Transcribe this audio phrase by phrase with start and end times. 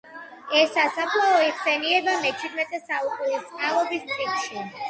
[0.59, 4.69] ეს სასაფლაო იხსენიება მეჩვიდმეტე საუკუნის წყალობის წიგნში.